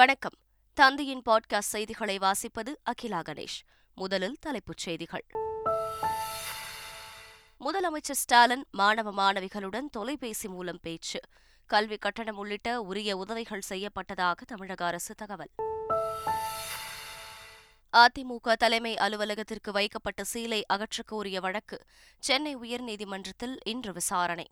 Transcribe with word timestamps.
வணக்கம். 0.00 0.34
தந்தையின் 0.74 1.22
பாட்காஸ்ட் 1.30 1.58
செய்திகளை 1.58 2.18
வாசிப்பது 2.18 2.74
அகிலா 2.82 3.20
கணேஷ். 3.20 3.62
முதலில் 3.94 4.36
தலைப்புச் 4.40 4.76
செய்திகள். 4.76 5.26
முதலமைச்சர் 7.60 8.10
ஸ்டாலின் 8.10 8.64
மாணவ 8.70 9.12
மாணவிகளுடன் 9.12 9.84
தொலைபேசி 9.90 10.48
மூலம் 10.48 10.78
பேச்சு. 10.82 11.20
கல்வி 11.66 11.96
கட்டணம் 11.96 12.36
உள்ளிட்ட 12.36 12.80
உரிய 12.80 13.16
உதவிகள் 13.16 13.62
செய்யப்பட்டதாக 13.68 14.34
தமிழக 14.46 14.86
அரசு 14.86 15.14
தகவல். 15.14 15.50
அதிமுக 17.96 18.52
தலைமை 18.52 18.96
அலுவலகத்திற்கு 18.96 19.72
வைக்கப்பட்ட 19.72 20.24
சீலை 20.34 20.62
அகற்றக் 20.72 21.06
கோரிய 21.06 21.40
வழக்கு. 21.40 21.84
சென்னை 22.18 22.56
உயர்நீதிமன்றத்தில் 22.56 23.56
இன்று 23.64 23.92
விசாரணை. 23.92 24.50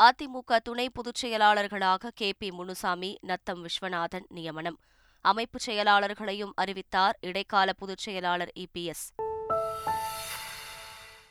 அதிமுக 0.00 0.56
துணை 0.64 0.90
பொதுச் 0.90 1.26
செயலாளர்களாக 1.26 2.08
கே. 2.14 2.32
பி. 2.38 2.50
முனுசாமி 2.50 3.18
நத்தம் 3.20 3.66
விஸ்வநாதன் 3.66 4.24
நியமனம். 4.28 4.78
அமைப்பு 5.20 5.58
செயலாளர்களையும் 5.66 6.50
அறிவித்தார் 6.54 7.18
இடைக்கால 7.20 7.72
பொதுச் 7.72 7.98
செயலாளர் 7.98 8.52
இபிஎஸ் 8.58 9.04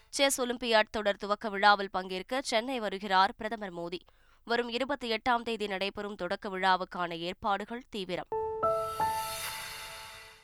செஸ் 0.10 0.42
ஒலிம்பியாட் 0.42 0.90
தொடர் 0.92 1.16
துவக்க 1.16 1.50
விழாவில் 1.50 1.90
பங்கேற்க 1.90 2.42
சென்னை 2.42 2.80
வருகிறார் 2.80 3.34
பிரதமர் 3.38 3.74
மோடி. 3.74 4.00
வரும் 4.44 4.70
இருபத்தி 4.70 5.12
எட்டாம் 5.12 5.42
தேதி 5.42 5.68
நடைபெறும் 5.68 6.16
தொடக்க 6.16 6.50
விழாவுக்கான 6.50 7.18
ஏற்பாடுகள் 7.18 7.84
தீவிரம். 7.90 8.28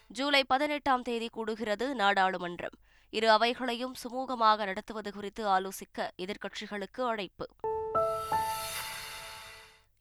ஜூலை 0.07 0.43
பதினெட்டாம் 0.43 1.01
தேதி 1.01 1.29
கூடுகிறது 1.37 1.93
நாடாளுமன்றம். 1.93 2.77
இரு 3.09 3.29
அவைகளையும் 3.29 3.95
சுமூகமாக 4.03 4.57
நடத்துவது 4.57 5.11
குறித்து 5.11 5.47
ஆலோசிக்க 5.47 6.09
எதிர்க்கட்சிகளுக்கு 6.17 7.01
அழைப்பு. 7.01 7.47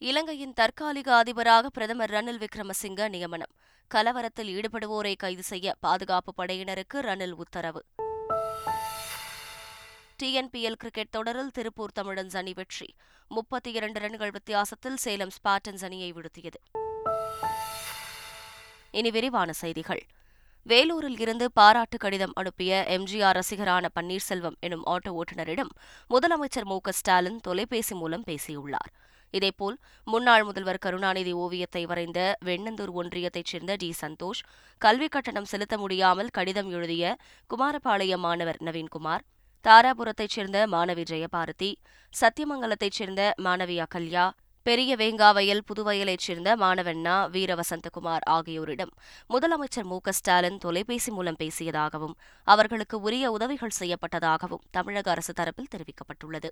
இலங்கையின் 0.02 0.52
தற்காலிக 0.52 1.16
அதிபராக 1.16 1.68
பிரதமர் 1.68 2.10
ரணில் 2.10 2.44
விக்ரமசிங்க 2.44 3.08
நியமனம். 3.08 3.50
கலவரத்தில் 3.94 4.48
ஈடுபடுவோரை 4.56 5.16
கைது 5.16 5.42
செய்ய 5.42 5.74
பாதுகாப்பு 5.80 6.44
படையினருக்கு 6.44 6.94
ரணில் 6.94 7.30
உத்தரவு. 7.30 7.84
டிஎன்பிஎல் 10.22 10.78
கிரிக்கெட் 10.78 11.10
தொடரில் 11.10 11.50
திருப்பூர் 11.50 11.92
தமிழன்ஸ் 12.00 12.36
அணி 12.36 12.52
வெற்றி. 12.52 12.94
முப்பத்தி 13.28 13.72
இரண்டு 13.72 14.00
ரன்கள் 14.00 14.30
வித்தியாசத்தில் 14.30 14.96
சேலம் 14.96 15.28
ஸ்பாட்டன்ஸ் 15.28 15.84
அணியை 15.84 16.12
வீழ்த்தியது. 16.12 16.60
இனி 18.90 19.10
விரிவான 19.10 19.52
செய்திகள். 19.52 20.02
வேலூரில் 20.62 21.18
இருந்து 21.18 21.52
பாராட்டு 21.52 21.98
கடிதம் 21.98 22.32
அனுப்பிய 22.34 22.84
எம்ஜிஆர் 22.88 23.40
ரசிகரான 23.40 23.88
பன்னீர்செல்வம் 24.00 24.58
எனும் 24.60 24.86
ஆட்டோ 24.86 25.20
ஓட்டுநரிடம் 25.20 25.70
முதலமைச்சர் 26.10 26.64
மு. 26.64 26.78
ஸ்டாலின் 26.88 27.40
தொலைபேசி 27.40 27.94
மூலம் 27.94 28.22
பேசியுள்ளார். 28.22 29.08
இதேபோல் 29.32 29.76
முன்னாள் 30.06 30.44
முதல்வர் 30.44 30.78
கருணாநிதி 30.78 31.32
ஓவியத்தை 31.32 31.86
வரைந்த 31.86 32.20
வெண்ணந்தூர் 32.44 32.92
ஒன்றியத்தைச் 32.94 33.50
சேர்ந்த 33.52 33.74
டி. 33.74 33.92
சந்தோஷ் 34.02 34.42
கல்விக் 34.78 35.10
கட்டணம் 35.10 35.44
செலுத்த 35.44 35.78
முடியாமல் 35.78 36.30
கடிதம் 36.30 36.70
எழுதிய 36.70 37.16
குமாரபாளையம் 37.50 38.24
மாணவர் 38.26 38.60
நவீன்குமார் 38.62 39.24
தாராபுரத்தைச் 39.64 40.30
சேர்ந்த 40.30 40.66
மாணவி 40.66 41.02
ஜெயபாரதி 41.02 41.76
சத்தியமங்கலத்தைச் 42.12 42.98
சேர்ந்த 42.98 43.34
மாணவி 43.42 43.76
அகல்யா 43.86 44.30
பெரிய 44.66 44.96
வேங்காவயல் 44.96 45.62
புதுவயலைச் 45.68 46.24
சேர்ந்த 46.26 46.56
மாணவண்ணா 46.56 47.14
வீரவசந்தகுமார் 47.30 48.24
ஆகியோரிடம் 48.30 48.92
முதலமைச்சர் 49.30 49.84
மு. 49.84 49.98
ஸ்டாலின் 50.10 50.58
தொலைபேசி 50.58 51.10
மூலம் 51.10 51.38
பேசியதாகவும் 51.38 52.14
அவர்களுக்கு 52.46 53.00
உரிய 53.00 53.30
உதவிகள் 53.30 53.78
செய்யப்பட்டதாகவும் 53.80 54.64
தமிழக 54.70 55.10
அரசு 55.10 55.32
தரப்பில் 55.32 55.72
தெரிவிக்கப்பட்டுள்ளது. 55.74 56.50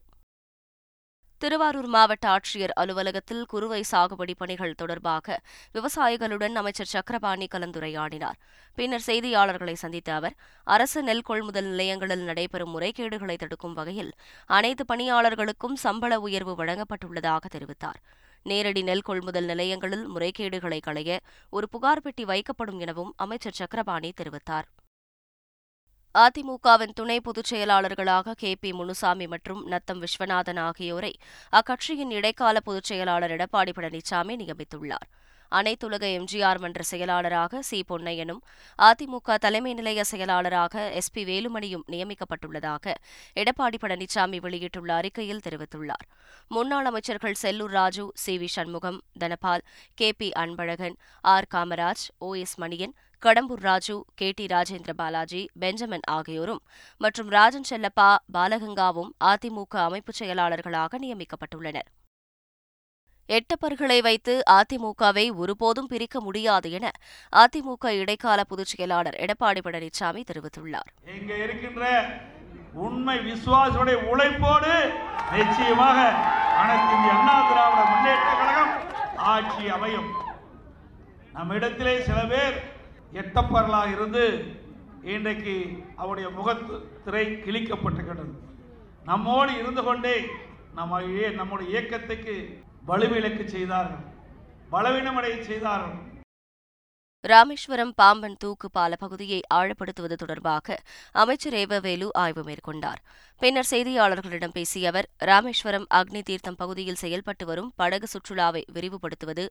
திருவாரூர் 1.43 1.87
மாவட்ட 1.87 2.27
ஆட்சியர் 2.29 2.73
அலுவலகத்தில் 2.75 3.43
குறுவை 3.47 3.85
சாகுபடி 3.91 4.35
பணிகள் 4.37 4.75
தொடர்பாக 4.75 5.37
விவசாயிகளுடன் 5.75 6.55
அமைச்சர் 6.55 6.91
சக்கரபாணி 6.95 7.47
கலந்துரையாடினார். 7.55 8.39
பின்னர் 8.75 9.05
செய்தியாளர்களை 9.07 9.73
சந்தித்த 9.73 10.15
அவர் 10.15 10.35
அரசு 10.65 11.03
நெல் 11.03 11.23
கொள்முதல் 11.23 11.65
நிலையங்களில் 11.65 12.25
நடைபெறும் 12.25 12.73
முறைகேடுகளை 12.75 13.37
தடுக்கும் 13.37 13.73
வகையில் 13.73 14.11
அனைத்து 14.47 14.85
பணியாளர்களுக்கும் 14.85 15.77
சம்பள 15.85 16.19
உயர்வு 16.21 16.55
வழங்கப்பட்டுள்ளதாக 16.65 17.53
தெரிவித்தார். 17.57 18.01
நேரடி 18.43 18.83
நெல் 18.83 19.07
கொள்முதல் 19.11 19.45
நிலையங்களில் 19.45 20.05
முறைகேடுகளை 20.11 20.81
களைய 20.81 21.21
ஒரு 21.51 21.69
புகார் 21.69 22.03
பெட்டி 22.03 22.25
வைக்கப்படும் 22.25 22.79
எனவும் 22.79 23.15
அமைச்சர் 23.17 23.59
சக்கரபாணி 23.61 24.13
தெரிவித்தார். 24.23 24.69
அதிமுகவின் 26.21 26.95
துணை 26.99 27.17
பொதுச் 27.21 27.51
செயலாளர்களாக 27.51 28.35
கே 28.37 28.51
பி 28.61 28.71
முனுசாமி 28.73 29.27
மற்றும் 29.27 29.61
நத்தம் 29.67 30.01
விஸ்வநாதன் 30.05 30.61
ஆகியோரை 30.69 31.13
அக்கட்சியின் 31.53 32.13
இடைக்கால 32.19 32.61
பொதுச் 32.61 32.89
செயலாளர் 32.91 33.35
எடப்பாடி 33.37 33.73
பழனிசாமி 33.77 34.37
நியமித்துள்ளார். 34.43 35.09
அனைத்துலக 35.53 36.05
எம்ஜிஆர் 36.17 36.59
மன்ற 36.59 36.83
செயலாளராக 36.83 37.61
சி 37.63 37.79
பொன்னையனும் 37.89 38.41
அதிமுக 38.79 39.37
தலைமை 39.45 39.75
நிலைய 39.75 40.01
செயலாளராக 40.05 40.91
எஸ் 40.91 41.13
பி 41.13 41.23
வேலுமணியும் 41.25 41.85
நியமிக்கப்பட்டுள்ளதாக 41.93 42.95
எடப்பாடி 43.43 43.79
பழனிசாமி 43.85 44.41
வெளியிட்டுள்ள 44.47 44.95
அறிக்கையில் 44.95 45.45
தெரிவித்துள்ளார். 45.47 46.05
முன்னாள் 46.49 46.85
அமைச்சர்கள் 46.85 47.41
Sellur 47.43 47.75
Raju 47.79 48.05
C 48.15 48.39
V 48.39 48.51
Shanmugam 48.57 48.99
Dhanapal 49.19 49.65
K 49.95 50.13
P 50.13 50.31
Anbazhagan 50.39 50.99
R 51.25 51.49
Kamaraj 51.55 52.05
O 52.19 52.35
S 52.35 52.57
Manian 52.61 52.95
Kadambur 53.25 53.63
Raju 53.69 53.95
K 54.15 54.27
T 54.31 54.45
Rajendra 54.47 54.93
Balaji 54.97 55.41
Benjamin 55.63 56.05
ஆகியோரும் 56.17 56.61
மற்றும் 57.01 57.29
ராஜன் 57.29 57.67
செல்லப்பா 57.71 58.11
பாலகங்காவும் 58.35 59.11
அதிமுக 59.31 59.75
அமைப்புச் 59.87 60.19
செயலாளர்களாக 60.19 60.99
நியமிக்கப்பட்டுள்ளனர். 61.05 61.89
எட்டப்பர்களை 63.29 63.99
வைத்து 64.03 64.35
அதிமுகவை 64.59 65.27
ஒருபோதும் 65.35 65.91
பிரிக்க 65.93 66.21
முடியாது 66.21 66.71
என 66.71 66.93
அதிமுக 67.33 67.93
இடைக்கால 68.03 68.45
பொதுச் 68.45 68.73
செயலாளர் 68.73 69.19
எடப்பாடி 69.25 69.63
பழனிசாமி 69.67 70.23
தெரிவித்துள்ளார். 70.31 70.89
இங்க 71.17 71.35
இருக்கின்ற 71.45 71.83
உண்மை 72.87 73.19
விசுவாசுடைய 73.19 73.99
உழைப்போடு 74.13 74.73
நிச்சயமாக 75.35 75.99
அனைத்து 76.63 76.95
இந்திய 76.95 77.13
அண்ணா 77.19 77.37
திராவிட 77.51 77.83
முன்னேற்ற 77.93 78.31
கழகம் 78.41 78.75
ஆட்சி 79.35 79.69
அமையும். 79.77 80.11
நம்மிடத்திலே 81.37 81.95
சில 82.09 82.21
பேர் 82.35 82.57
எட்டப்பரலாக 83.13 83.93
இருந்து 83.93 84.25
இன்றைக்கு 85.03 85.85
அவருடைய 85.97 86.31
முகத்து 86.31 87.03
திரை 87.05 87.27
கிழிக்கப்பட்டிருக்கிறது 87.27 88.35
நம்மோடு 89.05 89.59
இருந்து 89.59 89.83
கொண்டே 89.83 90.27
நம்ம 90.75 91.01
நம்முடைய 91.03 91.71
இயக்கத்துக்கு 91.71 92.35
வலுவிலக்கு 92.87 93.45
செய்தார்கள். 93.45 94.05
பலவீனமடைய 94.73 95.41
செய்தார்கள். 95.41 96.07
ராமேஸ்வரம் 97.21 97.93
பாம்பன் 97.95 98.37
தூக்கு 98.39 98.71
பால 98.71 98.97
பகுதியை 98.97 99.41
ஆழப்படுத்துவது 99.55 100.13
தொடர்பாக 100.13 100.79
அமைச்சர் 101.13 101.53
ஏவவேலு 101.53 102.09
ஆய்வு 102.13 102.43
மேற்கொண்டார். 102.43 103.01
பின்னர் 103.41 103.69
செய்தியாளர்களிடம் 103.71 104.55
பேசிய 104.55 104.89
அவர் 104.89 105.07
ராமேஸ்வரம் 105.21 105.85
அக்னி 105.91 106.21
தீர்த்தம் 106.21 106.57
பகுதியில் 106.57 106.99
செயல்பட்டு 106.99 107.45
வரும் 107.47 107.69
படகு 107.77 108.07
சுற்றுலாவை 108.07 108.63
விரிவுபடுத்துவது 108.73 109.45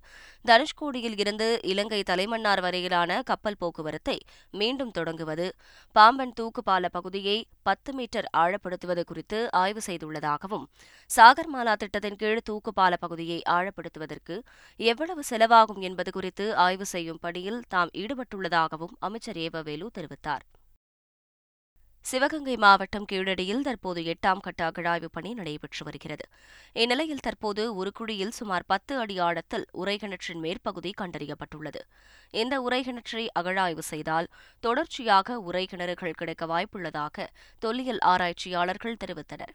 தனுஷ்கோடியில் 0.45 1.15
இருந்து 1.19 1.47
இலங்கை 1.61 1.99
தலைமன்னார் 2.03 2.61
வரையிலான 2.61 3.21
கப்பல் 3.21 3.57
போக்குவரத்தை 3.57 4.17
மீண்டும் 4.53 4.91
தொடங்குவது 4.91 5.47
பாம்பன் 5.95 6.35
தூக்குப்பால 6.39 6.85
பகுதியை 6.87 7.37
பத்து 7.63 7.93
மீட்டர் 7.93 8.27
ஆழப்படுத்துவது 8.37 9.03
குறித்து 9.03 9.49
ஆய்வு 9.53 9.83
செய்துள்ளதாகவும் 9.87 10.67
சாகர்மாலா 11.09 11.75
திட்டத்தின் 11.75 12.15
கீழ் 12.15 12.45
தூக்குப்பால 12.49 12.93
பகுதியை 12.99 13.41
ஆழப்படுத்துவதற்கு 13.49 14.37
எவ்வளவு 14.79 15.23
செலவாகும் 15.29 15.81
என்பது 15.81 16.11
குறித்து 16.11 16.55
ஆய்வு 16.57 16.85
செய்யும் 16.85 17.19
பணியில் 17.19 17.63
தாம் 17.67 17.93
ஈடுபட்டுள்ளதாகவும் 17.93 18.95
அமைச்சர் 18.99 19.37
ஏவவேலு 19.37 19.87
தெரிவித்தார். 19.97 20.45
சிவகங்கை 22.09 22.53
மாவட்டம் 22.57 23.05
கீழடியில் 23.11 23.63
தற்போது 23.67 24.01
எட்டாம் 24.01 24.39
கட்ட 24.39 24.61
அகழாய்வு 24.65 25.07
பணி 25.11 25.33
நடைபெற்று 25.33 25.85
வருகிறது. 25.85 26.25
இந்நிலையில் 26.73 27.23
தற்போது 27.25 27.75
ஒரு 27.75 27.91
குழியில் 27.91 28.31
சுமார் 28.31 28.65
பத்து 28.67 28.93
அடி 28.99 29.15
ஆழத்தில் 29.19 29.65
உரைகிணற்றின் 29.73 30.41
மேற்பகுதி 30.45 30.91
கண்டறியப்பட்டுள்ளது. 31.01 31.81
இந்த 32.31 32.61
உரைகிணற்றை 32.67 33.23
அகழாய்வு 33.39 33.83
செய்தால் 33.83 34.29
தொடர்ச்சியாக 34.59 35.37
உரைகிணறுகள் 35.39 36.17
கிடைக்க 36.21 36.45
வாய்ப்புள்ளதாக 36.45 37.27
தொல்லியல் 37.59 38.01
ஆராய்ச்சியாளர்கள் 38.13 39.01
தெரிவித்தனர். 39.05 39.53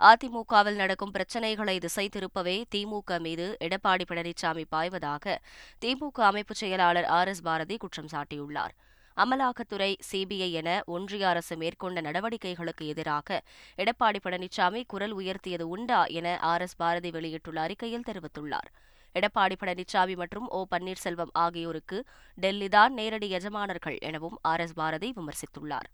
அதிமுகவில் 0.00 0.78
நடக்கும் 0.82 1.10
பிரச்சினைகளை 1.10 1.78
திசை 1.78 2.08
திருப்பவே 2.16 2.58
திமுக 2.74 3.20
மீது 3.20 3.56
எடப்பாடி 3.60 4.04
பழனிசாமி 4.10 4.66
பாய்வதாக 4.76 5.38
திமுக 5.84 6.20
அமைப்பு 6.30 6.54
செயலாளர் 6.54 7.04
ஆர் 7.04 7.28
எஸ் 7.28 7.44
பாரதி 7.48 7.76
குற்றம் 7.76 8.12
சாட்டியுள்ளார். 8.12 8.76
அமலாக்கத்துறை 9.22 9.88
சிபிஐ 10.10 10.50
என 10.50 10.70
ஒன்றிய 10.86 11.28
அரசு 11.28 11.56
மேற்கொண்ட 11.56 12.00
நடவடிக்கைகளுக்கு 12.00 12.86
எதிராக 12.86 13.38
எடப்பாடி 13.78 14.20
பழனிசாமி 14.24 14.82
குரல் 14.86 15.14
உயர்த்தியது 15.16 15.66
உண்டா 15.74 16.04
என 16.18 16.38
ஆர் 16.40 16.60
எஸ் 16.60 16.76
பாரதி 16.76 17.10
வெளியிட்டுள்ள 17.10 17.60
அறிக்கையில் 17.60 18.06
தெரிவித்துள்ளார். 18.06 18.70
எடப்பாடி 19.14 19.56
பழனிசாமி 19.62 20.16
மற்றும் 20.16 20.48
ஓ 20.48 20.66
பன்னீர்செல்வம் 20.70 21.32
ஆகியோருக்கு 21.32 21.98
டெல்லிதான் 22.38 22.88
நேரடி 22.88 23.30
எஜமானர்கள் 23.30 23.98
எனவும் 24.00 24.38
ஆர் 24.42 24.60
எஸ் 24.60 24.74
பாரதி 24.74 25.10
விமர்சித்துள்ளார். 25.16 25.88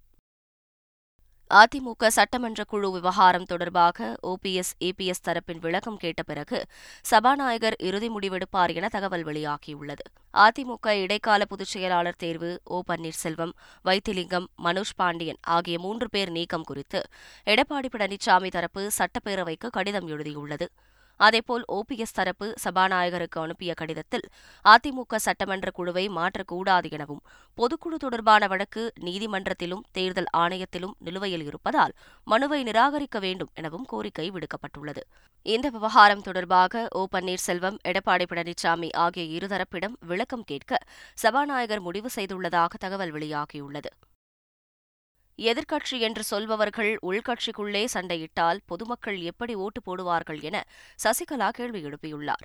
அதிமுக 1.50 2.06
சட்டமன்ற 2.06 2.64
குழு 2.64 2.90
விவகாரம் 2.90 3.44
தொடர்பாக 3.44 4.16
ஓபிஎஸ் 4.22 4.72
ஏபிஎஸ் 4.84 5.22
தரப்பின் 5.28 5.60
விளக்கம் 5.60 5.96
கேட்ட 5.96 6.22
பிறகு 6.22 6.66
சபாநாயகர் 7.00 7.76
இறுதி 7.78 8.08
முடிவெடுப்பார் 8.08 8.74
என 8.74 8.88
தகவல் 8.88 9.24
வெளியாகியுள்ளது. 9.24 10.04
அதிமுக 10.34 10.88
இடைக்கால 10.88 11.44
பொதுச் 11.44 11.66
செயலாளர் 11.66 12.18
தேர்வு 12.18 12.60
ஓ 12.64 12.82
பன்னீர்செல்வம் 12.88 13.52
வைத்திலிங்கம் 13.84 14.46
மனோஜ் 14.64 14.96
பாண்டியன் 14.96 15.40
ஆகிய 15.40 15.78
மூன்று 15.78 16.08
பேர் 16.10 16.30
நீக்கம் 16.30 16.64
குறித்து 16.64 17.02
எடப்பாடி 17.46 17.90
பழனிசாமி 17.92 18.50
தரப்பு 18.50 18.90
சட்டப்பேரவைக்கு 18.98 19.70
கடிதம் 19.70 20.08
எழுதியுள்ளது. 20.08 20.68
அதேபோல் 21.16 21.64
ஓபிஎஸ் 21.72 22.14
தரப்பு 22.14 22.54
சபாநாயகருக்கு 22.64 23.40
அனுப்பிய 23.40 23.74
கடிதத்தில் 23.74 24.26
அதிமுக 24.64 25.16
சட்டமன்ற 25.16 25.70
குழுவை 25.70 26.04
மாற்றக்கூடாது 26.08 26.90
எனவும் 26.90 27.22
பொதுக்குழு 27.58 27.98
தொடர்பான 27.98 28.46
வழக்கு 28.46 28.92
நீதிமன்றத்திலும் 29.00 29.84
தேர்தல் 29.92 30.30
ஆணையத்திலும் 30.36 30.94
நிலுவையில் 30.98 31.44
இருப்பதால் 31.44 31.94
மனுவை 32.24 32.62
நிராகரிக்க 32.62 33.18
வேண்டும் 33.18 33.52
எனவும் 33.54 33.84
கோரிக்கை 33.84 34.30
விடுக்கப்பட்டுள்ளது. 34.30 35.04
இந்த 35.42 35.70
விவகாரம் 35.70 36.22
தொடர்பாக 36.22 36.88
ஓ 36.90 37.06
பன்னீர்செல்வம் 37.12 37.78
எடப்பாடி 37.84 38.26
பழனிசாமி 38.32 38.90
ஆகிய 38.92 39.24
இருதரப்பிடம் 39.38 39.96
விளக்கம் 40.00 40.44
கேட்க 40.44 40.78
சபாநாயகர் 41.14 41.80
முடிவு 41.80 42.10
செய்துள்ளதாக 42.14 42.74
தகவல் 42.78 43.12
வெளியாகியுள்ளது. 43.12 43.90
எதிர்க்கட்சி 45.38 45.96
என்று 46.06 46.22
சொல்பவர்கள் 46.30 46.90
உள்கட்சிக்குள்ளே 47.08 47.82
சண்டையிட்டால் 47.94 48.58
பொதுமக்கள் 48.70 49.18
எப்படி 49.30 49.54
ஓட்டு 49.64 49.80
போடுவார்கள் 49.86 50.40
என 50.48 50.62
சசிகலா 51.04 51.48
கேள்வி 51.58 51.80
எழுப்பியுள்ளார். 51.88 52.44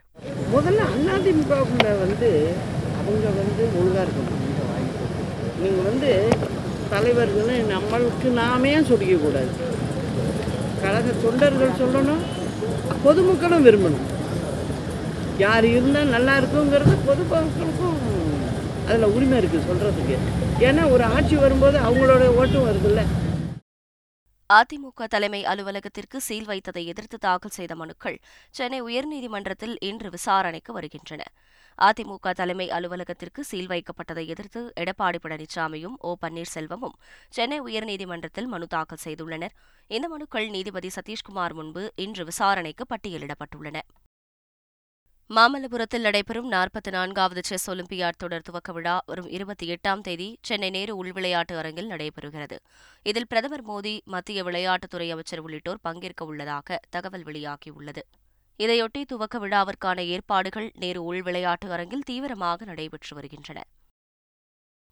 முதல்ல 0.53 0.87
அதிமுகவுக்குள்ள 1.15 1.87
வந்து 2.03 2.29
அவங்க 2.99 3.27
வந்து 3.39 3.63
ஒழுங்காக 3.79 4.05
இருக்கணும் 4.05 4.43
நீங்கள் 5.61 5.87
வந்து 5.89 6.11
தலைவர்கள் 6.93 7.51
நம்மளுக்கு 7.73 8.29
நாமே 8.41 8.73
சொல்லிக்கக்கூடாது 8.91 9.53
கழக 10.83 11.07
தொண்டர்கள் 11.23 11.79
சொல்லணும் 11.81 12.23
பொதுமக்களும் 13.03 13.65
விரும்பணும். 13.65 14.07
யார் 15.45 15.65
இருந்தால் 15.75 16.13
நல்லா 16.15 16.33
இருக்குங்கிறது 16.39 16.95
பொதுமக்களுக்கும் 17.09 17.99
அதில் 18.91 19.13
உரிமை 19.15 19.35
இருக்குது 19.41 19.67
சொல்கிறதுக்கு 19.67 20.15
ஏன்னா 20.67 20.85
ஒரு 20.93 21.03
ஆட்சி 21.15 21.35
வரும்போது 21.43 21.77
அவங்களோட 21.87 22.23
ஓட்டும் 22.41 22.65
வருதுல்ல. 22.69 23.03
அதிமுக 24.49 25.05
தலைமை 25.13 25.39
அலுவலகத்திற்கு 25.51 26.17
சீல் 26.25 26.47
வைத்ததை 26.47 26.81
எதிர்த்து 26.91 27.17
தாக்கல் 27.17 27.55
செய்த 27.57 27.73
மனுக்கள் 27.75 28.17
சென்னை 28.57 28.79
உயர்நீதிமன்றத்தில் 28.81 29.75
இன்று 29.89 30.09
விசாரணைக்கு 30.09 30.73
வருகின்றன. 30.73 31.21
அதிமுக 31.77 32.33
தலைமை 32.39 32.67
அலுவலகத்திற்கு 32.77 33.43
சீல் 33.43 33.69
வைக்கப்பட்டதை 33.69 34.25
எதிர்த்து 34.27 34.61
எடப்பாடி 34.79 35.19
பழனிசாமியும் 35.23 35.95
ஓ 35.99 36.11
பன்னீர்செல்வமும் 36.21 36.97
சென்னை 37.29 37.59
உயர்நீதிமன்றத்தில் 37.61 38.51
மனு 38.53 38.67
தாக்கல் 38.67 39.03
செய்துள்ளனர். 39.05 39.55
இந்த 39.87 40.07
மனுக்கள் 40.07 40.49
நீதிபதி 40.49 40.91
சதீஷ்குமார் 40.97 41.57
முன்பு 41.61 41.85
இன்று 41.95 42.25
விசாரணைக்கு 42.25 42.85
பட்டியலிடப்பட்டுள்ளன. 42.93 43.79
மாமல்லபுரத்தில் 45.35 46.01
நடைபெறும் 46.01 46.51
நாற்பத்தி 46.51 46.89
நான்காவது 46.89 47.41
செஸ் 47.43 47.71
ஒலிம்பியாட் 47.71 48.17
தொடர் 48.17 48.41
துவக்க 48.41 48.71
விழா 48.71 49.03
வரும் 49.05 49.27
இருபத்தி 49.27 49.65
எட்டாம் 49.73 50.01
தேதி 50.01 50.37
சென்னை 50.41 50.69
நேரு 50.69 51.03
உள்விளையாட்டு 51.03 51.57
அரங்கில் 51.57 51.89
நடைபெறுகிறது. 51.89 52.57
இதில் 53.03 53.27
பிரதமர் 53.27 53.65
மோடி 53.67 53.99
மத்திய 54.05 54.43
விளையாட்டுத்துறை 54.43 55.09
அமைச்சர் 55.09 55.39
உள்ளிட்டோர் 55.39 55.79
பங்கேற்க 55.81 56.25
உள்ளதாக 56.25 56.79
தகவல் 56.89 57.23
வெளியாகியுள்ளது. 57.23 58.03
இதையொட்டி 58.59 59.03
துவக்க 59.05 59.39
விழாவிற்கான 59.39 59.99
ஏற்பாடுகள் 60.05 60.71
நேரு 60.79 61.13
உள்விளையாட்டு 61.13 61.69
அரங்கில் 61.71 62.03
தீவிரமாக 62.03 62.65
நடைபெற்று 62.65 63.15
வருகின்றன. 63.15 63.61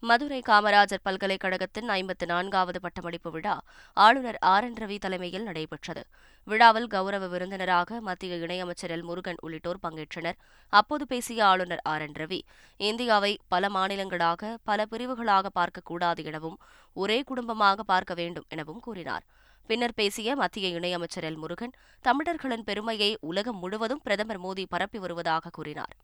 மதுரை 0.03 0.41
காமராஜர் 0.49 1.03
பல்கலைக்கழகத்தின் 1.03 1.89
ஐம்பத்து 1.89 2.25
நான்காவது 2.25 2.81
பட்டமளிப்பு 2.81 3.31
விழா 3.31 3.61
ஆளுநர் 3.93 4.37
ஆர் 4.39 4.63
என் 4.63 4.73
ரவி 4.73 4.97
தலைமையில் 4.97 5.43
நடைபெற்றது. 5.43 6.03
விழாவில் 6.43 6.87
கௌரவ 6.87 7.27
விருந்தினராக 7.27 8.01
மத்திய 8.01 8.35
இணையமைச்சர் 8.35 8.93
எல். 8.95 9.01
முருகன் 9.01 9.41
உள்ளிட்டோர் 9.41 9.81
பங்கேற்றனர். 9.87 10.37
அப்போது 10.69 11.07
பேசிய 11.07 11.45
ஆளுநர் 11.45 11.83
ஆர். 11.83 12.01
என். 12.01 12.11
ரவி 12.11 12.41
இந்தியாவை 12.77 13.39
பல 13.47 13.67
மாநிலங்களாக 13.67 14.55
பல 14.63 14.85
பிரிவுகளாக 14.85 15.49
பார்க்கக்கூடாது 15.59 16.23
எனவும் 16.23 16.57
ஒரே 16.93 17.21
குடும்பமாக 17.21 17.83
பார்க்க 17.83 18.13
வேண்டும் 18.13 18.45
எனவும் 18.49 18.79
கூறினார். 18.79 19.23
பின்னர் 19.67 19.93
பேசிய 19.93 20.35
மத்திய 20.35 20.79
இணையமைச்சர் 20.79 21.27
எல். 21.29 21.35
முருகன் 21.35 21.71
தமிழர்களின் 22.01 22.63
பெருமையை 22.63 23.17
உலகம் 23.21 23.59
முழுவதும் 23.59 24.01
பிரதமர் 24.03 24.41
மோடி 24.41 24.65
பரப்பி 24.69 24.99
வருவதாக 24.99 25.49
கூறினார். 25.49 25.95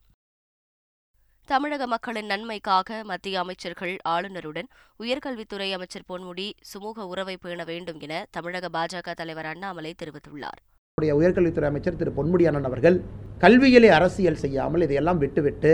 தமிழக 1.50 1.84
மக்களின் 1.92 2.30
நன்மைக்காக 2.32 3.00
மத்திய 3.10 3.36
அமைச்சர்கள் 3.42 3.92
ஆளுநருடன் 4.14 4.70
உயர்கல்வித்துறை 5.04 5.68
அமைச்சர் 5.78 6.06
பொன்முடி 6.12 6.46
சுமூக 6.70 7.06
உறவை 7.12 7.36
பேண 7.44 7.60
வேண்டும் 7.70 8.00
என 8.06 8.14
தமிழக 8.36 8.70
பாஜக 8.76 9.14
தலைவர் 9.20 9.50
அண்ணாமலை 9.52 9.92
தெரிவித்துள்ளார். 10.02 10.60
நம்முடைய 10.88 11.14
உயர்கல்வித்துறை 11.20 11.70
அமைச்சர் 11.72 12.00
திரு 12.02 12.14
பொன்முடி 12.18 12.48
அண்ணன் 12.50 12.68
அவர்கள் 12.72 12.98
கல்வியிலே 13.44 13.92
அரசியல் 14.00 14.42
செய்யாமல் 14.44 14.86
இதையெல்லாம் 14.88 15.22
விட்டுவிட்டு 15.26 15.74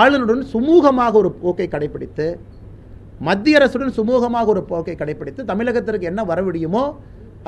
ஆளுநருடன் 0.00 0.44
சுமூகமாக 0.54 1.14
ஒரு 1.22 1.32
போக்கை 1.44 1.68
கடைபிடித்து 1.74 2.28
மத்திய 3.28 3.58
அரசுடன் 3.60 3.96
சுமூகமாக 4.00 4.48
ஒரு 4.56 4.62
போக்கை 4.74 4.96
கடைபிடித்து 4.98 5.50
தமிழகத்திற்கு 5.50 6.10
என்ன 6.12 6.22
வரவிடியுமோ 6.30 6.84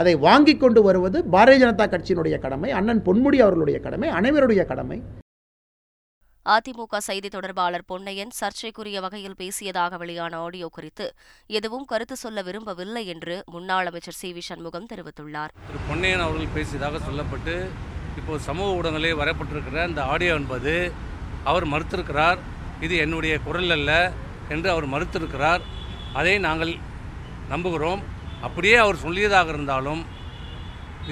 அதை 0.02 0.16
வாங்கி 0.28 0.56
கொண்டு 0.56 0.80
வருவது 0.88 1.18
பாரதிய 1.34 1.60
ஜனதா 1.62 1.86
கட்சியினுடைய 1.92 2.38
கடமை 2.42 2.70
அண்ணன் 2.80 3.06
பொன்முடி 3.06 3.40
அவர்களுடைய 3.44 3.78
கடமை 3.86 4.08
அனைவருடைய 4.18 4.64
கடமை. 4.72 4.98
அதிமுக 6.54 6.96
செய்தி 7.06 7.28
தொடர்பாளர் 7.34 7.84
பொன்னையன் 7.90 8.32
சர்ச்சைக்குரிய 8.38 8.98
வகையில் 9.04 9.36
பேசியதாக 9.40 9.96
வெளியான 10.02 10.32
ஆடியோ 10.44 10.66
குறித்து 10.76 11.06
எதுவும் 11.58 11.86
கருத்து 11.92 12.16
சொல்ல 12.16 12.42
விரும்பவில்லை 12.48 13.02
என்று 13.14 13.34
முன்னாள் 13.54 13.88
அமைச்சர் 13.90 14.18
சி 14.20 14.28
வி 14.36 14.42
சண்முகம் 14.48 14.86
தெரிவித்துள்ளார். 14.92 15.52
திரு 15.68 15.80
பொன்னையன் 15.88 16.24
அவர்கள் 16.26 16.54
பேசியதாக 16.56 17.00
சொல்லப்பட்டு 17.08 17.54
இப்போது 18.18 18.44
சமூக 18.48 18.76
ஊடகங்களே 18.78 19.12
வரப்பட்டிருக்கிற 19.22 19.82
அந்த 19.88 20.02
ஆடியோ 20.12 20.34
என்பது 20.40 20.74
அவர் 21.50 21.66
மறுத்திருக்கிறார் 21.72 22.38
இது 22.86 22.94
என்னுடைய 23.06 23.34
குரல் 23.48 23.74
அல்ல 23.78 23.90
என்று 24.54 24.68
அவர் 24.74 24.88
மறுத்திருக்கிறார். 24.94 25.62
அதை 26.20 26.38
நாங்கள் 26.48 26.74
நம்புகிறோம். 27.52 28.02
அப்படியே 28.46 28.76
அவர் 28.84 29.04
சொல்லியதாக 29.06 29.48
இருந்தாலும் 29.54 30.02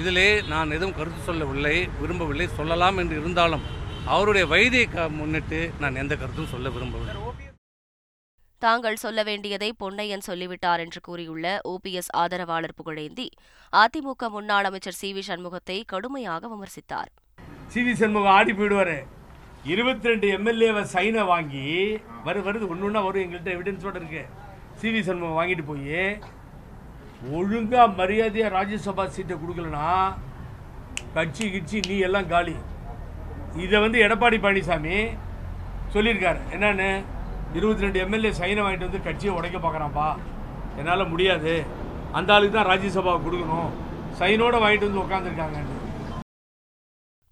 இதிலே 0.01 0.29
நான் 0.53 0.75
எதுவும் 0.77 0.97
கருத்து 0.99 1.21
சொல்லவில்லை 1.29 1.77
விரும்பவில்லை 2.01 2.47
சொல்லலாம் 2.59 2.97
என்று 3.01 3.15
இருந்தாலும் 3.21 3.65
அவருடைய 4.13 4.45
வயதை 4.51 4.81
முன்னிட்டு 5.19 5.59
நான் 5.81 5.95
எந்த 6.01 6.13
கருத்தும் 6.15 6.49
சொல்ல 6.51 6.69
விரும்பவில்லை. 6.73 7.13
தாங்கள் 8.61 8.97
சொல்ல 9.03 9.19
வேண்டியதை 9.29 9.69
பொன்னையன் 9.81 10.25
சொல்லிவிட்டார் 10.27 10.81
என்று 10.83 10.99
கூறியுள்ள 11.07 11.45
ஓபிஎஸ் 11.71 12.09
ஆதரவாளர் 12.21 12.75
புகழேந்தி 12.79 13.25
அதிமுக 13.81 14.29
முன்னாள் 14.35 14.67
அமைச்சர் 14.69 14.97
சி 14.99 15.09
வி 15.15 15.23
சண்முகத்தை 15.29 15.77
கடுமையாக 15.93 16.49
விமர்சித்தார். 16.53 17.09
சிவி 17.73 17.93
சண்முகம் 18.01 18.35
ஆடி 18.37 18.53
போயிடுவாரு. 18.59 18.97
இருபத்தி 19.73 20.07
ரெண்டு 20.11 20.27
எம்எல்ஏவை 20.37 20.83
சைனை 20.93 21.25
வாங்கி 21.31 21.65
வரு 22.27 22.39
வருது 22.47 22.69
ஒன்று 22.73 22.87
ஒன்றா 22.89 23.03
வரும் 23.07 23.23
எங்கள்கிட்ட 23.25 23.55
எவிடன்ஸோட 23.57 23.95
இருக்கு. 24.01 24.23
சிவி 24.81 25.01
சண்முகம் 25.09 25.39
வாங்கிட்டு 25.39 25.65
போய் 25.71 25.99
ஒழுங்கா 27.39 27.83
மரியாதையாக 27.99 28.55
ராஜ்யசபா 28.57 29.05
சீட்டை 29.17 29.35
கொடுக்கலனா 29.41 29.89
கட்சி 31.17 31.45
கிட்சி 31.57 31.77
நீ 31.89 31.97
எல்லாம் 32.09 32.31
காலி. 32.35 32.55
இதை 33.57 33.79
வந்து 33.79 33.99
எடப்பாடி 33.99 34.37
பழனிசாமி 34.45 34.95
சொல்லியிருக்காரு. 35.93 36.39
என்னன்னு? 36.51 37.03
இருபத்தி 37.53 37.81
ரெண்டு 37.81 37.99
எம்எல்ஏ 37.99 38.29
சைனை 38.29 38.61
வாங்கிட்டு 38.61 38.87
வந்து 38.87 39.03
கட்சியை 39.03 39.35
உடைக்க 39.35 39.57
பார்க்குறான்ப்பா. 39.57 40.15
என்னால் 40.77 41.07
முடியாது. 41.07 41.65
அந்த 42.11 42.33
ஆளுக்கு 42.33 42.63
தான் 42.63 42.71
ராஜ்யசபாவை 42.71 43.19
கொடுக்கணும். 43.25 43.69
சைனோட 44.19 44.55
வாங்கிட்டு 44.63 44.87
வந்து 44.89 45.03
உட்காந்துருக்காங்கன்னு 45.03 45.74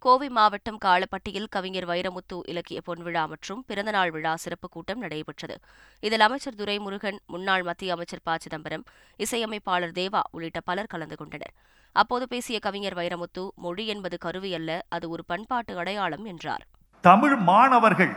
கோவை 0.03 0.29
மாவட்டம் 0.29 0.77
காலப்பட்டியில் 0.86 1.48
கவிஞர் 1.50 1.88
வைரமுத்து 1.88 2.39
இலக்கிய 2.41 2.81
பொன்விழா 2.88 3.27
மற்றும் 3.27 3.63
பிறந்தநாள் 3.67 4.12
விழா 4.12 4.36
சிறப்பு 4.36 4.69
கூட்டம் 4.69 5.00
நடைபெற்றது. 5.00 5.60
இதில் 6.00 6.19
அமைச்சர் 6.19 6.53
துரைமுருகன் 6.53 7.17
முன்னாள் 7.27 7.63
மத்திய 7.63 7.93
அமைச்சர் 7.93 8.19
ப. 8.24 8.38
சிதம்பரம் 8.38 8.83
இசையமைப்பாளர் 9.15 9.91
தேவா 9.91 10.19
உள்ளிட்ட 10.31 10.60
பலர் 10.60 10.86
கலந்து 10.86 11.15
கொண்டனர். 11.15 11.53
அப்போது 11.91 12.27
பேசிய 12.27 12.60
கவிஞர் 12.60 12.93
வைரமுத்து 12.93 13.50
மொழி 13.55 13.88
என்பது 13.88 14.17
கருவி 14.17 14.53
அல்ல 14.53 14.86
அது 14.89 15.10
ஒரு 15.10 15.25
பண்பாட்டு 15.25 15.77
அடையாளம் 15.77 16.25
என்றார். 16.25 16.67
தமிழ் 17.01 17.36
மாணவர்கள் 17.36 18.15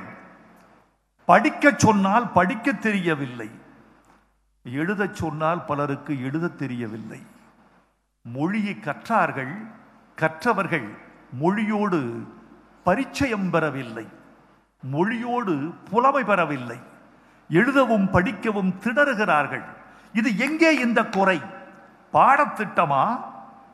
படிக்கச் 1.24 1.78
சொன்னால் 1.78 2.32
படிக்கத் 2.32 2.82
தெரியவில்லை. 2.82 3.50
எழுதச் 4.64 5.14
சொன்னால் 5.14 5.64
பலருக்கு 5.64 6.22
எழுதத் 6.22 6.58
தெரியவில்லை. 6.58 7.20
மொழியை 8.22 8.74
கற்றார்கள் 8.74 9.74
கற்றவர்கள் 10.14 11.04
மொழியோடு 11.32 12.28
பரிச்சயம் 12.84 13.50
பெறவில்லை. 13.50 14.06
மொழியோடு 14.82 15.74
புலமை 15.90 16.24
பெறவில்லை. 16.24 16.80
எழுதவும் 17.48 18.10
படிக்கவும் 18.10 18.74
திணறுகிறார்கள். 18.84 19.64
இது 20.12 20.38
எங்கே 20.38 20.78
இந்த 20.78 21.04
குறை? 21.04 21.40
பாடத்திட்டமா? 22.12 23.20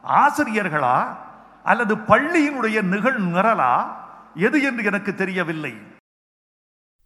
ஆசிரியர்களா? 0.09 1.17
அல்லது 1.65 1.97
பள்ளியினுடைய 1.97 2.83
நிகழ் 2.83 3.17
நிரலா 3.17 3.87
எது 4.35 4.63
என்று 4.63 4.85
எனக்கு 4.85 5.15
தெரியவில்லை. 5.15 5.92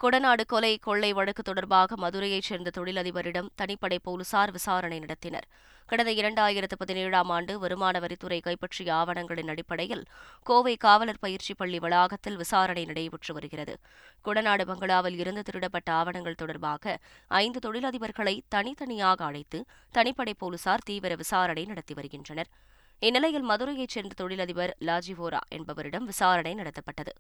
கொடநாடு 0.03 0.45
கொலை 0.47 0.79
கொள்ளை 0.79 1.13
வழக்கு 1.13 1.43
தொடர்பாக 1.43 1.97
மதுரையைச் 1.97 2.43
சேர்ந்த 2.43 2.71
தொழிலதிபரிடம் 2.77 3.49
தனிப்படை 3.61 3.99
போலீசார் 4.03 4.51
விசாரணை 4.51 4.99
நடத்தினர். 4.99 5.47
கடந்த 5.87 6.11
இரண்டாயிரத்து 6.13 6.77
பதினேழாம் 6.79 7.29
ஆண்டு 7.29 7.59
வருமான 7.59 8.01
வரித்துறை 8.01 8.41
கைப்பற்றிய 8.41 8.95
ஆவணங்களின் 8.95 9.49
அடிப்படையில் 9.49 10.05
கோவை 10.43 10.77
காவலர் 10.77 11.21
பயிற்சி 11.21 11.55
பள்ளி 11.55 11.79
வளாகத்தில் 11.79 12.37
விசாரணை 12.37 12.85
நடைபெற்று 12.85 13.35
வருகிறது. 13.35 13.77
கொடநாடு 14.25 14.67
பங்களாவில் 14.67 15.19
இருந்து 15.19 15.43
திருடப்பட்ட 15.43 15.91
ஆவணங்கள் 15.91 16.35
தொடர்பாக 16.35 16.99
ஐந்து 17.29 17.61
தொழிலதிபர்களை 17.69 18.41
தனித்தனியாக 18.49 19.25
அழைத்து 19.25 19.65
தனிப்படை 19.95 20.33
போலீசார் 20.39 20.85
தீவிர 20.85 21.15
விசாரணை 21.15 21.65
நடத்தி 21.65 21.95
வருகின்றனர். 21.95 22.51
இந்நிலையில் 22.99 23.49
மதுரையைச் 23.49 23.97
சேர்ந்த 23.97 24.15
தொழிலதிபர் 24.15 24.77
லாஜிவோரா 24.81 25.43
என்பவரிடம் 25.49 26.05
விசாரணை 26.05 26.55
நடத்தப்பட்டது. 26.55 27.15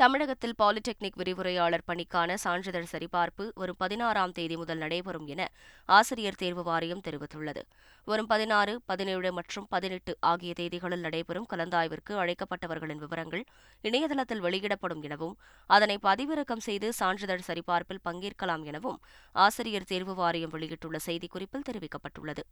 தமிழகத்தில் 0.00 0.54
பாலிடெக்னிக் 0.60 1.16
விரிவுரையாளர் 1.20 1.82
பணிக்கான 1.88 2.36
சான்றிதழ் 2.42 2.86
சரிபார்ப்பு 2.92 3.44
வரும் 3.60 3.78
பதினாறாம் 3.82 4.32
தேதி 4.36 4.56
முதல் 4.60 4.80
நடைபெறும் 4.82 5.26
என 5.32 5.48
ஆசிரியர் 5.88 6.38
தேர்வு 6.42 6.62
வாரியம் 6.68 7.02
தெரிவித்துள்ளது. 7.06 7.62
வரும் 8.06 8.30
பதினாறு 8.32 8.74
பதினேழு 8.90 9.32
மற்றும் 9.38 9.66
பதினெட்டு 9.74 10.14
ஆகிய 10.30 10.54
தேதிகளில் 10.60 11.04
நடைபெறும் 11.06 11.48
கலந்தாய்விற்கு 11.52 12.14
அழைக்கப்பட்டவர்களின் 12.22 13.02
விவரங்கள் 13.04 13.44
இணையதளத்தில் 13.84 14.44
வெளியிடப்படும் 14.46 15.04
எனவும் 15.08 15.36
அதனை 15.70 15.98
பதிவிறக்கம் 16.08 16.66
செய்து 16.68 16.90
சான்றிதழ் 16.92 17.46
சரிபார்ப்பில் 17.50 18.04
பங்கேற்கலாம் 18.08 18.66
எனவும் 18.72 19.00
ஆசிரியர் 19.34 19.90
தேர்வு 19.92 20.14
வாரியம் 20.14 20.54
வெளியிட்டுள்ள 20.56 21.00
செய்திக்குறிப்பில் 21.08 21.68
தெரிவிக்கப்பட்டுள்ளது. 21.70 22.44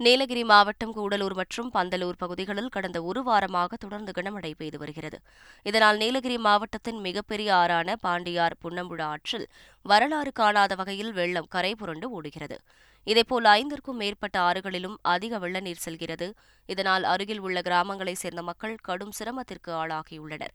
நீலகிரி 0.00 0.42
மாவட்டம் 0.44 0.92
கூடலூர் 0.94 1.34
மற்றும் 1.34 1.68
பந்தலூர் 1.74 2.16
பகுதிகளில் 2.18 2.68
கடந்த 2.68 2.98
ஒரு 3.02 3.20
வாரமாக 3.22 3.76
தொடர்ந்து 3.78 4.12
கனமழை 4.16 4.52
பெய்து 4.56 4.78
வருகிறது. 4.78 5.18
இதனால் 5.62 5.96
நீலகிரி 5.96 6.38
மாவட்டத்தின் 6.38 6.98
மிகப்பெரிய 7.00 7.54
ஆறான 7.54 7.94
பாண்டியார் 8.06 8.56
புன்னம்புழா 8.64 9.06
ஆற்றில் 9.14 9.46
வரலாறு 9.84 10.32
காணாத 10.32 10.74
வகையில் 10.74 11.12
வெள்ளம் 11.12 11.48
கரை 11.48 11.74
புரண்டு 11.74 12.08
ஓடுகிறது. 12.10 12.58
இதேபோல் 13.06 13.46
ஐந்திற்கும் 13.52 14.00
மேற்பட்ட 14.02 14.38
ஆறுகளிலும் 14.40 14.96
அதிக 15.02 15.38
வெள்ள 15.38 15.60
நீர் 15.60 15.84
செல்கிறது. 15.86 16.28
இதனால் 16.68 17.04
அருகில் 17.04 17.38
உள்ள 17.38 17.60
கிராமங்களைச் 17.60 18.22
சேர்ந்த 18.24 18.42
மக்கள் 18.42 18.76
கடும் 18.82 19.14
சிரமத்திற்கு 19.20 19.72
ஆளாகியுள்ளனர். 19.82 20.54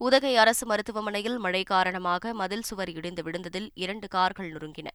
உதகை 0.00 0.30
அரசு 0.36 0.64
மருத்துவமனையில் 0.66 1.38
மழை 1.38 1.60
காரணமாக 1.62 2.32
மதில் 2.40 2.64
சுவர் 2.68 2.90
இடிந்து 2.90 3.22
விழுந்ததில் 3.22 3.66
இரண்டு 3.74 4.06
கார்கள் 4.08 4.50
நொறுங்கின. 4.52 4.88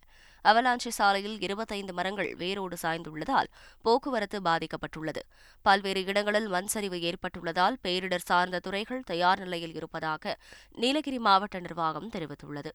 அவலாஞ்சி 0.45 0.91
சாலையில் 0.97 1.35
இருபத்தைந்து 1.41 1.93
மரங்கள் 1.93 2.29
வேரோடு 2.35 2.77
சாய்ந்துள்ளதால் 2.81 3.49
போக்குவரத்து 3.81 4.39
பாதிக்கப்பட்டுள்ளது. 4.41 5.21
பல்வேறு 5.65 6.03
இடங்களில் 6.03 6.47
மண் 6.47 6.71
சரிவு 6.75 6.99
ஏற்பட்டுள்ளதால் 7.09 7.77
பேரிடர் 7.83 8.27
சார்ந்த 8.29 8.59
துறைகள் 8.59 9.05
தயார் 9.11 9.39
நிலையில் 9.39 9.75
இருப்பதாக 9.75 10.37
நீலகிரி 10.83 11.19
மாவட்ட 11.19 11.59
நிர்வாகம் 11.59 12.09
தெரிவித்துள்ளது. 12.09 12.73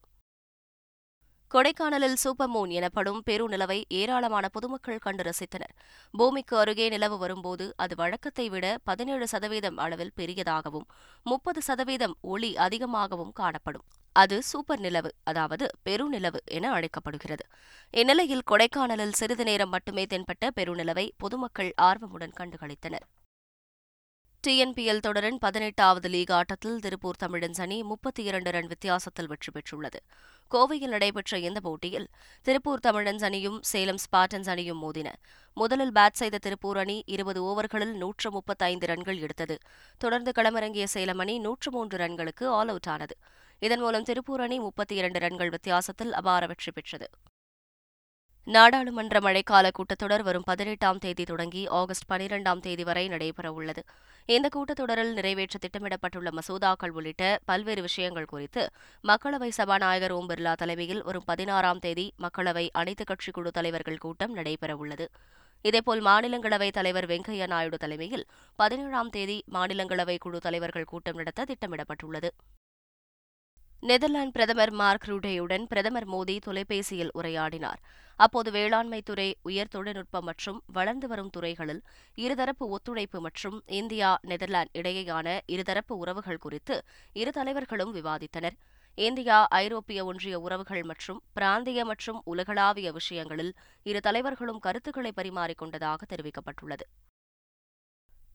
கொடைக்கானலில் 1.55 2.17
சூப்பர் 2.23 2.50
மூன் 2.55 2.71
எனப்படும் 2.78 3.21
பெருநிலவை 3.26 3.76
ஏராளமான 3.88 4.49
பொதுமக்கள் 4.49 4.99
கண்டு 4.99 5.23
ரசித்தனர். 5.23 5.73
பூமிக்கு 6.14 6.59
அருகே 6.59 6.88
நிலவு 6.88 7.19
வரும்போது 7.19 7.67
அது 7.76 7.95
வழக்கத்தை 7.97 8.47
விட 8.49 8.78
பதினேழு 8.85 9.26
சதவீதம் 9.26 9.76
அளவில் 9.76 10.12
பெரியதாகவும் 10.17 10.87
முப்பது 11.23 11.62
சதவீதம் 11.62 12.17
ஒளி 12.21 12.57
அதிகமாகவும் 12.57 13.33
காணப்படும். 13.33 13.87
அது 14.12 14.43
சூப்பர் 14.43 14.81
நிலவு 14.81 15.12
அதாவது 15.25 15.67
பெருநிலவு 15.85 16.38
என 16.45 16.73
அழைக்கப்படுகிறது. 16.73 17.45
இந்நிலையில் 17.90 18.49
கொடைக்கானலில் 18.50 19.19
சிறிது 19.21 19.45
நேரம் 19.45 19.69
மட்டுமே 19.69 20.05
தென்பட்ட 20.05 20.50
பெருநிலவை 20.57 21.07
பொதுமக்கள் 21.17 21.73
ஆர்வமுடன் 21.83 22.37
கண்டுகளித்தனர். 22.40 23.07
டிஎன்பிஎல் 24.47 25.00
தொடரின் 25.00 25.38
பதினெட்டாவது 25.38 26.09
லீக் 26.09 26.33
ஆட்டத்தில் 26.33 26.78
திருப்பூர் 26.78 27.16
தமிழன்ஸ் 27.23 27.61
அணி 27.61 27.83
முப்பத்தி 27.83 28.23
இரண்டு 28.23 28.50
ரன் 28.50 28.66
வித்தியாசத்தில் 28.66 29.26
வெற்றி 29.26 29.50
பெற்றுள்ளது. 29.52 29.99
கோவையில் 30.50 30.92
நடைபெற்ற 30.92 31.38
இந்த 31.38 31.61
போட்டியில் 31.61 32.07
திருப்பூர் 32.42 32.85
தமிழன்ஸ் 32.87 33.25
அணியும் 33.25 33.59
சேலம் 33.62 33.99
ஸ்பாட்டன்ஸ் 34.04 34.49
அணியும் 34.49 34.80
மோதின. 34.83 35.09
முதலில் 35.54 35.92
பேட் 35.92 36.21
செய்த 36.21 36.38
திருப்பூர் 36.38 36.76
அணி 36.76 37.02
இருபது 37.07 37.42
ஓவர்களில் 37.42 37.95
நூற்று 37.95 38.30
முப்பத்தைந்து 38.30 38.87
ரன்கள் 38.87 39.18
எடுத்தது. 39.18 39.59
தொடர்ந்து 39.99 40.33
களமிறங்கிய 40.37 40.85
சேலம் 40.85 41.18
அணி 41.18 41.38
நூற்று 41.38 41.71
மூன்று 41.71 41.99
ரன்களுக்கு 41.99 42.47
ஆல் 42.59 42.68
அவுட் 42.68 42.88
ஆனது. 42.88 43.16
இதன் 43.59 43.80
மூலம் 43.80 44.02
திருப்பூர் 44.02 44.40
அணி 44.40 44.59
முப்பத்தி 44.59 44.95
இரண்டு 44.95 45.18
ரன்கள் 45.18 45.49
வித்தியாசத்தில் 45.49 46.12
அபார 46.12 46.47
வெற்றி 46.47 46.73
பெற்றது. 46.73 47.09
நாடாளுமன்ற 48.49 49.19
மழைக்கால 49.19 49.71
கூட்டத்தொடர் 49.71 50.23
வரும் 50.23 50.43
பதினெட்டாம் 50.43 50.99
தேதி 50.99 51.25
தொடங்கி 51.25 51.67
ஆகஸ்ட் 51.69 52.11
பனிரெண்டாம் 52.12 52.61
தேதி 52.61 52.85
வரை 52.85 53.09
நடைபெறவுள்ளது. 53.09 53.83
இந்த 54.26 54.49
கூட்டத்தொடரில் 54.57 55.12
நிறைவேற்ற 55.12 55.59
திட்டமிடப்பட்டுள்ள 55.59 56.38
மசோதாக்கள் 56.38 56.88
உள்ளிட்ட 56.88 57.38
பல்வேறு 57.45 57.83
விஷயங்கள் 57.83 58.25
குறித்து 58.25 58.71
மக்களவை 59.09 59.49
சபாநாயகர் 59.49 60.11
ஓம் 60.11 60.28
பிர்லா 60.28 60.55
தலைமையில் 60.55 61.02
வரும் 61.02 61.23
பதினாறாம் 61.26 61.78
தேதி 61.78 62.12
மக்களவை 62.19 62.69
அனைத்துக் 62.73 63.07
கட்சி 63.07 63.31
குழு 63.31 63.50
தலைவர்கள் 63.50 63.99
கூட்டம் 63.99 64.37
நடைபெறவுள்ளது. 64.37 65.07
இதேபோல் 65.62 66.02
மாநிலங்களவை 66.02 66.71
தலைவர் 66.71 67.07
வெங்கையா 67.07 67.47
நாயுடு 67.47 67.76
தலைமையில் 67.76 68.26
பதினேழாம் 68.57 69.11
தேதி 69.11 69.45
மாநிலங்களவை 69.52 70.17
குழு 70.19 70.40
தலைவர்கள் 70.40 70.85
கூட்டம் 70.85 71.17
நடத்த 71.17 71.45
திட்டமிடப்பட்டுள்ளது. 71.45 72.28
நெதர்லாந்து 73.82 74.35
பிரதமர் 74.37 74.70
மார்க் 74.70 75.04
ரூடேயுடன் 75.08 75.64
பிரதமர் 75.64 76.06
மோடி 76.12 76.35
தொலைபேசியில் 76.47 77.12
உரையாடினார். 77.18 77.80
அப்போது 78.20 78.49
வேளாண்மை 78.50 78.99
துறை 79.02 79.26
உயர் 79.49 79.70
தொழில்நுட்பம் 79.75 80.26
மற்றும் 80.28 80.58
வளர்ந்து 80.76 81.06
வரும் 81.08 81.30
துறைகளில் 81.30 81.82
இருதரப்பு 82.25 82.64
ஒத்துழைப்பு 82.76 83.18
மற்றும் 83.26 83.56
இந்தியா 83.80 84.11
நெதர்லாந்து 84.30 84.75
இடையேயான 84.80 85.37
இருதரப்பு 85.54 85.97
உறவுகள் 86.02 86.42
குறித்து 86.44 86.76
இரு 87.12 87.32
தலைவர்களும் 87.38 87.92
விவாதித்தனர். 87.99 88.56
இந்தியா 88.99 89.38
ஐரோப்பிய 89.62 90.04
ஒன்றிய 90.04 90.40
உறவுகள் 90.40 90.82
மற்றும் 90.82 91.20
பிராந்திய 91.32 91.85
மற்றும் 91.85 92.18
உலகளாவிய 92.25 92.90
விஷயங்களில் 92.92 93.52
இரு 93.82 94.00
தலைவர்களும் 94.00 94.62
கருத்துக்களை 94.66 95.12
பரிமாறிக்கொண்டதாக 95.20 96.00
தெரிவிக்கப்பட்டுள்ளது. 96.14 96.87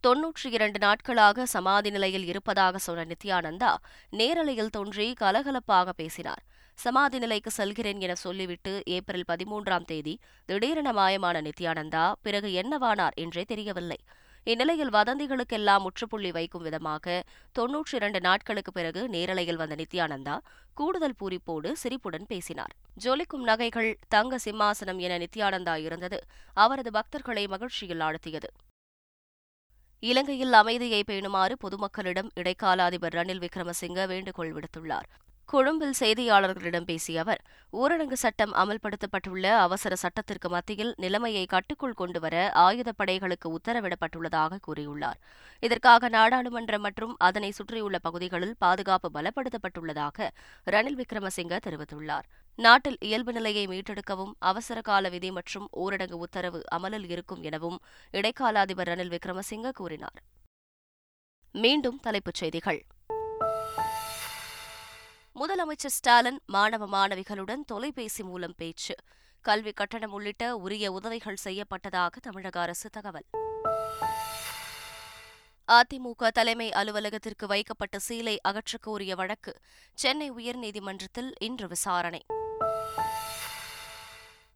தொன்னூற்றி 0.04 0.48
இரண்டு 0.56 0.80
நாட்களாக 0.80 1.44
சமாதி 1.46 1.90
நிலையில் 1.90 2.26
இருப்பதாக 2.26 2.80
சொன்ன 2.86 3.04
நித்யானந்தா 3.12 3.70
நேரலையில் 4.20 4.72
தோன்றி 4.76 5.06
கலகலப்பாக 5.20 5.94
பேசினார். 6.00 6.42
சமாதி 6.80 7.18
நிலைக்கு 7.20 7.52
செல்கிறேன் 7.52 8.02
என 8.06 8.14
சொல்லிவிட்டு 8.16 8.74
ஏப்ரல் 8.96 9.24
பதிமூன்றாம் 9.28 9.86
தேதி 9.92 10.14
திடீரென 10.50 10.92
மாயமான 10.94 11.44
நித்யானந்தா 11.48 12.04
பிறகு 12.22 12.50
என்னவானார் 12.62 13.16
என்றே 13.24 13.44
தெரியவில்லை. 13.52 14.00
இந்நிலையில் 14.48 14.92
வதந்திகளுக்கெல்லாம் 14.98 15.86
முற்றுப்புள்ளி 15.86 16.32
வைக்கும் 16.32 16.66
விதமாக 16.68 17.16
தொன்னூற்றி 17.60 17.96
இரண்டு 18.00 18.22
நாட்களுக்கு 18.28 18.72
பிறகு 18.72 19.04
நேரலையில் 19.16 19.62
வந்த 19.64 19.78
நித்யானந்தா 19.84 20.36
கூடுதல் 20.74 21.18
பூரிப்போடு 21.22 21.72
சிரிப்புடன் 21.84 22.30
பேசினார். 22.34 22.76
ஜொலிக்கும் 23.06 23.48
நகைகள் 23.52 23.92
தங்க 24.16 24.42
சிம்மாசனம் 24.48 25.02
என 25.08 25.22
நித்யானந்தா 25.26 25.78
இருந்தது. 25.88 26.22
அவரது 26.58 26.92
பக்தர்களை 27.00 27.48
மகிழ்ச்சியில் 27.56 28.06
ஆழ்த்தியது. 28.10 28.52
இலங்கையில் 30.04 30.54
அமைதியை 30.54 31.04
பேணுமாறு 31.08 31.54
பொதுமக்களிடம் 31.64 32.30
இடைக்கால 32.34 32.84
அதிபர் 32.84 33.14
ரணில் 33.14 33.42
விக்ரமசிங்க 33.44 34.08
வேண்டுகோள் 34.08 34.52
விடுத்துள்ளார். 34.54 35.08
கொழும்பில் 35.46 35.96
செய்தியாளர்களிடம் 36.00 36.86
பேசிய 36.86 37.22
அவர் 37.22 37.42
ஊரடங்கு 37.74 38.14
சட்டம் 38.14 38.54
அமல்படுத்தப்பட்டுள்ள 38.54 39.46
அவசர 39.60 39.96
சட்டத்திற்கு 39.96 40.50
மத்தியில் 40.50 40.94
நிலைமையை 40.98 41.46
கட்டுக்குள் 41.46 41.94
கொண்டுவர 41.94 42.52
ஆயுதப்படைகளுக்கு 42.56 43.56
உத்தரவிடப்பட்டுள்ளதாக 43.58 44.60
கூறியுள்ளார். 44.68 45.20
இதற்காக 45.60 46.10
நாடாளுமன்றம் 46.10 46.86
மற்றும் 46.88 47.16
அதனை 47.18 47.52
சுற்றியுள்ள 47.52 48.00
பகுதிகளில் 48.00 48.56
பாதுகாப்பு 48.60 49.12
பலப்படுத்தப்பட்டுள்ளதாக 49.14 50.30
ரணில் 50.66 51.02
விக்ரமசிங்க 51.02 51.60
தெரிவித்துள்ளார். 51.68 52.28
நாட்டில் 52.56 52.98
இயல்பு 53.00 53.34
நிலையை 53.34 53.68
மீட்டெடுக்கவும் 53.68 54.32
அவசர 54.40 54.82
கால 54.82 55.10
விதி 55.10 55.32
மற்றும் 55.32 55.70
ஊரடங்கு 55.76 56.12
உத்தரவு 56.12 56.64
அமலில் 56.68 57.10
இருக்கும் 57.10 57.42
எனவும் 57.42 57.80
இடைக்கால 58.12 58.60
அதிபர் 58.60 58.88
ரணில் 58.88 59.18
விக்ரமசிங்க 59.18 59.72
கூறினார். 59.72 60.24
மீண்டும் 61.52 62.00
தலைப்புச் 62.00 62.34
செய்திகள். 62.34 62.86
முதலமைச்சர் 65.36 65.96
ஸ்டாலின் 65.98 66.40
மாணவ 66.46 66.88
மாணவிகளுடன் 66.88 67.66
தொலைபேசி 67.66 68.24
மூலம் 68.24 68.54
பேச்சு. 68.58 68.96
கல்வி 69.42 69.72
கட்டணம் 69.72 70.12
உள்ளிட்ட 70.12 70.56
உரிய 70.56 70.92
உதவிகள் 70.92 71.38
செய்யப்பட்டதாக 71.44 72.10
தமிழக 72.22 72.62
அரசு 72.62 72.90
தகவல். 72.90 73.26
அதிமுக 75.68 76.28
தலைமை 76.28 76.72
அலுவலகத்திற்கு 76.72 77.48
வைக்கப்பட்ட 77.48 78.00
சீலை 78.10 78.38
அகற்றக்கோரிய 78.48 79.16
வழக்கு 79.16 79.58
சென்னை 79.94 80.32
உயர்நீதிமன்றத்தில் 80.32 81.32
இன்று 81.40 81.68
விசாரணை. 81.68 82.22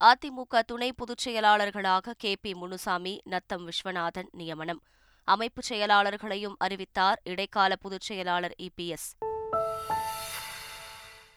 அதிமுக 0.05 0.59
துணை 0.67 0.93
பொதுச் 0.93 1.29
செயலாளர்களாக 1.29 2.13
கே. 2.17 2.35
பி. 2.41 2.53
முனுசாமி 2.53 3.21
நத்தம் 3.23 3.67
விஸ்வநாதன் 3.67 4.27
நியமனம். 4.31 4.83
அமைப்புச் 5.23 5.73
செயலாளர்களையும் 5.73 6.55
அறிவித்தார் 6.57 7.21
இடைக்கால 7.23 7.75
பொதுச் 7.75 8.01
செயலாளர் 8.01 8.55
இபிஎஸ் 8.61 9.17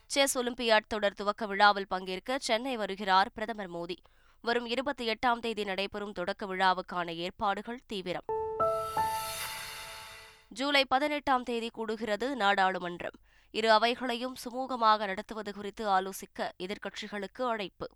செஸ் 0.06 0.38
ஒலிம்பியாட் 0.38 0.86
தொடர் 0.88 1.12
துவக்க 1.12 1.46
விழாவில் 1.46 1.86
பங்கேற்க 1.86 2.38
சென்னை 2.38 2.76
வருகிறார் 2.76 3.30
பிரதமர் 3.34 3.70
மோடி. 3.70 3.96
வரும் 4.40 4.66
இருபத்தி 4.66 5.08
எட்டாம் 5.08 5.38
தேதி 5.38 5.64
நடைபெறும் 5.64 6.12
தொடக்க 6.12 6.46
விழாவுக்கான 6.46 7.14
ஏற்பாடுகள் 7.14 7.80
தீவிரம். 7.86 8.24
ஜூலை 10.48 10.84
பதினெட்டாம் 10.84 11.42
தேதி 11.42 11.70
கூடுகிறது 11.78 12.34
நாடாளுமன்றம். 12.34 13.18
இரு 13.50 13.70
அவைகளையும் 13.70 14.36
சுமூகமாக 14.44 14.98
நடத்துவது 14.98 15.52
குறித்து 15.52 15.88
ஆலோசிக்க 15.88 16.50
எதிர்க்கட்சிகளுக்கு 16.62 17.42
அழைப்பு. 17.42 17.88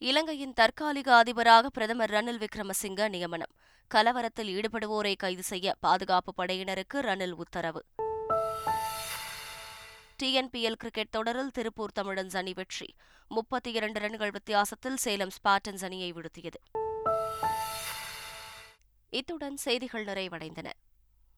இலங்கையின் 0.00 0.52
தற்காலிக 0.52 1.16
அதிபராக 1.16 1.70
பிரதமர் 1.70 2.10
ரணில் 2.10 2.44
விக்ரமசிங்க 2.44 3.08
நியமனம். 3.08 3.50
கலவரத்தில் 3.94 4.60
ஈடுபடுவோரை 4.60 5.16
கைது 5.16 5.42
செய்ய 5.42 5.74
பாதுகாப்பு 5.80 6.32
படையினருக்கு 6.36 6.94
ரணில் 6.94 7.30
உத்தரவு. 7.30 7.84
டிஎன்பிஎல் 10.22 10.72
கிரிக்கெட் 10.72 11.10
தொடரில் 11.10 11.50
திருப்பூர் 11.50 11.92
தமிழன்ஸ் 12.00 12.36
அணி 12.36 12.52
வெற்றி. 12.52 12.94
முப்பத்தி 13.28 13.72
இரண்டு 13.72 14.00
ரன்கள் 14.00 14.30
வித்தியாசத்தில் 14.30 14.96
சேலம் 14.96 15.30
ஸ்பாட்டன்ஸ் 15.30 15.84
அணியை 15.84 16.12
வீழ்த்தியது. 16.12 16.60
இத்துடன் 19.10 19.56
செய்திகள் 19.56 20.04
நிறைவடைந்தன. 20.04 20.70